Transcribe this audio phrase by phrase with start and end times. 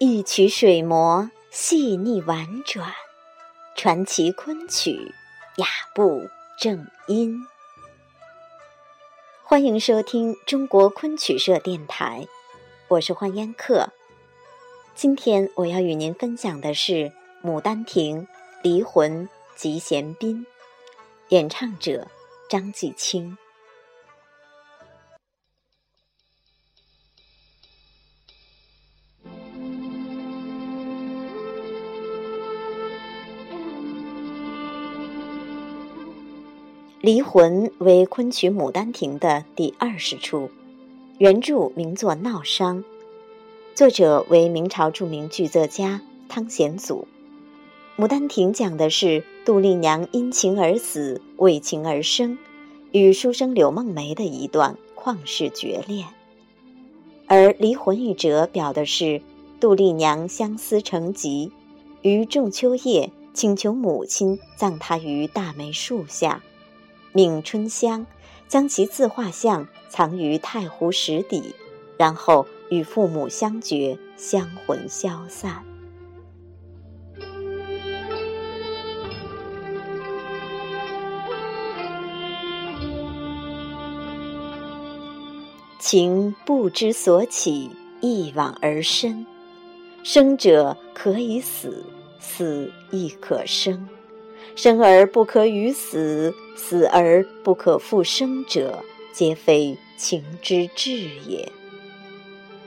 [0.00, 2.94] 一曲水磨细腻婉转，
[3.74, 5.12] 传奇昆曲
[5.56, 7.44] 雅步正音。
[9.42, 12.28] 欢迎收听中国昆曲社电台，
[12.86, 13.88] 我是欢烟客。
[14.94, 16.92] 今天我要与您分享的是
[17.42, 18.22] 《牡丹亭》
[18.62, 20.46] 离魂集贤宾，
[21.30, 22.06] 演唱者
[22.48, 23.36] 张继清。
[37.00, 40.50] 离魂为昆曲《牡丹亭》的第二十出，
[41.18, 42.78] 原著名作《闹殇》，
[43.72, 47.06] 作者为明朝著名剧作家汤显祖。
[48.02, 52.36] 《牡丹亭》讲的是杜丽娘因情而死，为情而生，
[52.90, 56.04] 与书生柳梦梅的一段旷世绝恋；
[57.28, 59.22] 而离魂一折表的是
[59.60, 61.52] 杜丽娘相思成疾，
[62.02, 66.42] 于仲秋夜请求母亲葬她于大梅树下。
[67.18, 68.06] 命春香
[68.46, 71.52] 将其自画像藏于太湖石底，
[71.96, 75.64] 然后与父母相绝，香魂消散。
[85.80, 87.68] 情不知所起，
[88.00, 89.26] 一往而深。
[90.04, 91.84] 生者可以死，
[92.20, 93.88] 死亦可生。
[94.54, 98.82] 生而不可与死，死而不可复生者，
[99.12, 100.92] 皆非情之至
[101.26, 101.50] 也。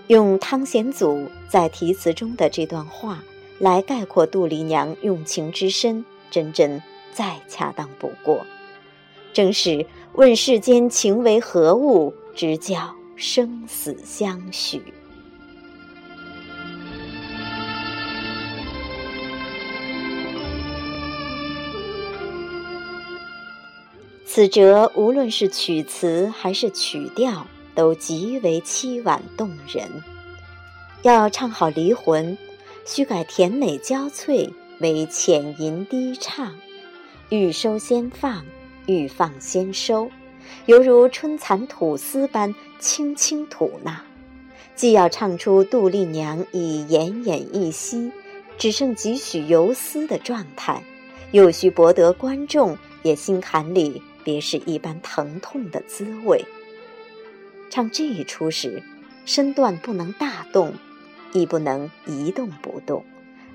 [0.08, 3.24] 用汤显祖在题词中的这段话
[3.60, 6.82] 来概括杜丽娘用情之深，真真
[7.14, 8.46] 再恰当不过。
[9.34, 14.82] 正是问世间情为何物，直教生死相许。
[24.34, 29.90] 此折无论是曲词还是曲调，都极为凄婉动人。
[31.02, 32.38] 要唱好离魂，
[32.86, 34.50] 须改甜美娇脆
[34.80, 36.56] 为浅吟低唱，
[37.28, 38.46] 欲收先放，
[38.86, 40.10] 欲放先收，
[40.66, 44.02] 犹如春蚕吐丝般轻轻吐纳。
[44.78, 48.10] 既要唱出杜丽娘已奄奄一息，
[48.58, 50.82] 只剩几许游丝的状态，
[51.32, 54.02] 又需博得观众也心坎里。
[54.24, 56.44] 别是一般疼痛的滋味。
[57.70, 58.84] 唱这一出时，
[59.26, 60.74] 身段不能大动，
[61.32, 63.06] 亦不能一动不动，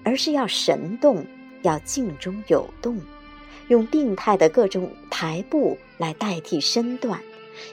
[0.05, 1.27] 而是要神动，
[1.63, 3.01] 要静中有动，
[3.69, 7.21] 用病态的各种台步来代替身段，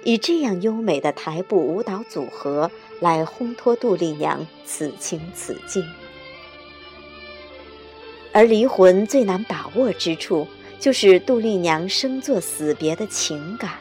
[0.04, 5.84] 以这样优美的台步舞蹈组合来烘托杜丽娘此情此境。
[8.34, 10.48] 而离魂最难把握之处。
[10.84, 13.72] 就是杜丽娘生作死别的情感，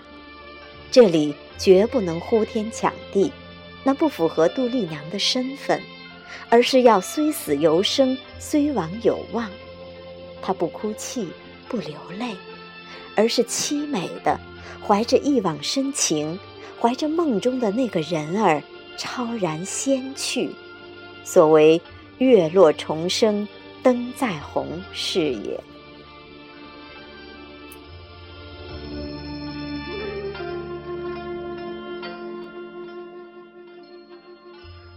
[0.89, 3.33] 这里绝不能呼天抢地，
[3.83, 5.83] 那不符合杜丽娘的身份，
[6.49, 9.51] 而是要虽死犹生，虽亡有望。
[10.41, 11.27] 她不哭泣，
[11.67, 12.37] 不流泪，
[13.17, 14.39] 而是凄美的，
[14.87, 16.39] 怀着一往深情，
[16.81, 18.63] 怀着梦中的那个人儿
[18.97, 20.53] 超然仙去。
[21.25, 21.83] 所谓
[22.19, 23.49] 月落重生，
[23.83, 25.61] 灯再红是也。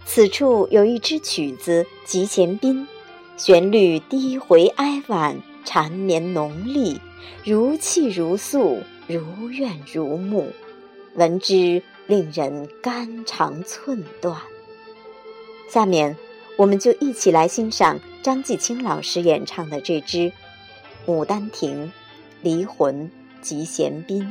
[0.08, 2.86] 此处有一支曲子《集贤宾》，
[3.36, 7.00] 旋律低回哀婉，缠绵浓丽，
[7.44, 10.52] 如泣如诉，如怨如慕，
[11.16, 14.40] 闻之令人肝肠寸断。
[15.68, 16.16] 下面，
[16.56, 20.18] 我们就一起来欣赏张继清老师演唱的这支
[21.04, 21.86] 《牡丹亭·
[22.42, 23.10] 离魂
[23.42, 24.22] 集贤宾》。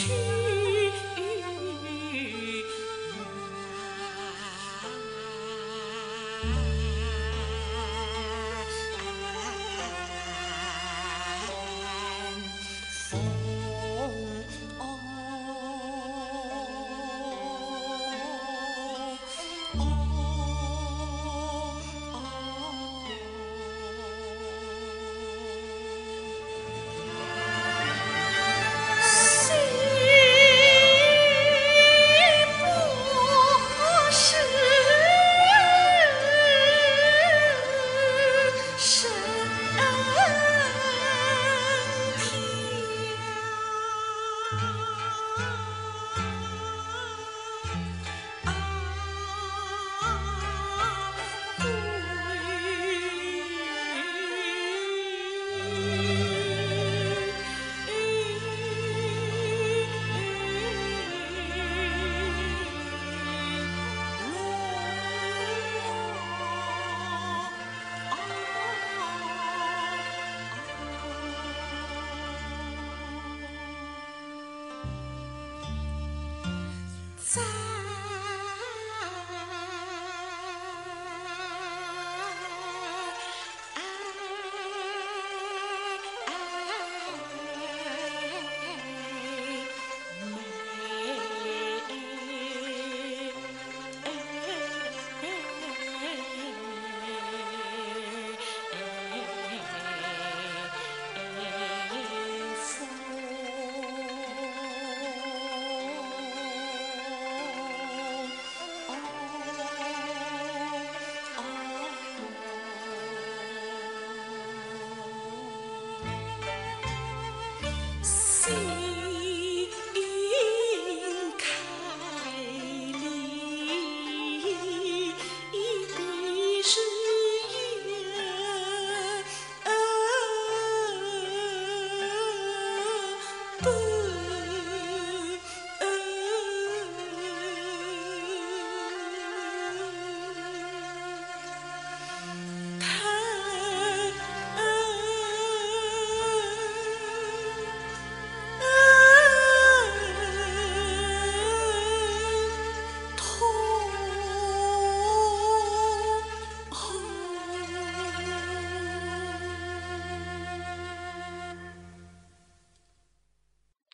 [0.00, 0.39] 去。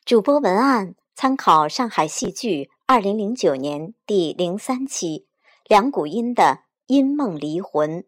[0.06, 5.26] 主播文案参考上海戏剧二零零九年第零三期
[5.66, 6.42] 梁谷音的
[6.86, 8.02] 《因梦离魂》。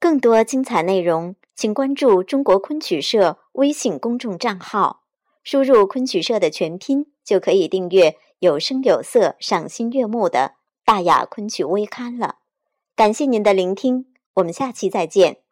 [0.00, 5.02] 更多精彩内容，请关注中国昆曲社微信公众账号，
[5.42, 12.36] 输入昆曲社的全拼，就可以订阅有声有色、赏心悦目的大雅昆曲微刊了。
[12.96, 14.06] 感谢您的聆听，
[14.36, 15.43] 我们下期再见。